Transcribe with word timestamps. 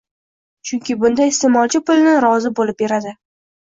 Chunki 0.69 0.95
bunda 1.03 1.29
isteʼmolchi 1.33 1.85
pulini 1.87 2.19
rozi 2.29 2.57
bo‘lib 2.59 2.85
beradi. 2.85 3.19